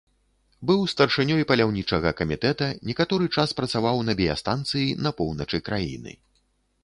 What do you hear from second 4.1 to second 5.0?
біястанцыі